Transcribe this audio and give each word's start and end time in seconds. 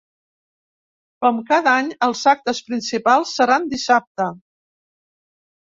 Com 1.25 1.41
cada 1.51 1.75
any, 1.81 1.91
els 2.09 2.23
actes 2.33 2.63
principals 2.71 3.37
seran 3.43 3.71
dissabte. 3.77 4.31